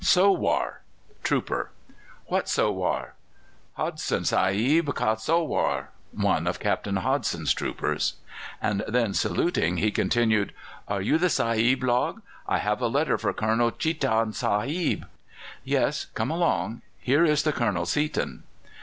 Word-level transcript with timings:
"Sowar" 0.03 0.81
(trooper). 1.23 1.69
"What 2.25 2.47
sowar?" 2.49 3.13
"Hodson 3.77 4.25
Sahib 4.25 4.91
Ka 4.95 5.13
Sowar" 5.17 5.89
(one 6.11 6.47
of 6.47 6.59
Captain 6.59 6.95
Hodson's 6.95 7.53
troopers). 7.53 8.15
And 8.59 8.83
then, 8.87 9.13
saluting, 9.13 9.77
he 9.77 9.91
continued: 9.91 10.55
"Are 10.87 11.01
you 11.03 11.19
the 11.19 11.29
Sahib 11.29 11.83
log? 11.83 12.23
I 12.47 12.57
have 12.57 12.81
a 12.81 12.87
letter 12.87 13.19
for 13.19 13.31
Colonel 13.31 13.69
Cheetun 13.69 14.33
Sahib." 14.33 15.05
"Yes, 15.63 16.05
come 16.15 16.31
along; 16.31 16.81
here 16.99 17.23
is 17.23 17.43
the 17.43 17.53
Colonel 17.53 17.85
Seaton." 17.85 18.41